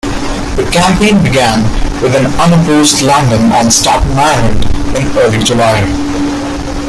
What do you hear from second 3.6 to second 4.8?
Staten Island